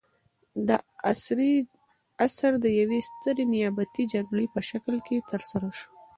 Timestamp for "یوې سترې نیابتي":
2.79-4.03